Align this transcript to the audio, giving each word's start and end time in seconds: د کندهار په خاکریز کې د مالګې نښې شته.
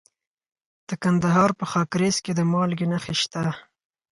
د 0.87 0.89
کندهار 1.03 1.49
په 1.59 1.65
خاکریز 1.71 2.17
کې 2.25 2.31
د 2.35 2.41
مالګې 2.51 2.87
نښې 2.91 3.15
شته. 3.21 3.41